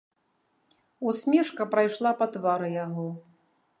[1.11, 3.07] Усмешка прайшла па твары яго.